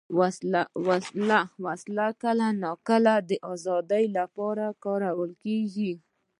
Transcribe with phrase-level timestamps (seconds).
[1.65, 5.93] وسله کله ناکله د ازادۍ لپاره کارېږي